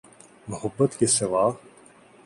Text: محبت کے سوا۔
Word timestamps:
محبت 0.47 0.99
کے 0.99 1.05
سوا۔ 1.05 1.49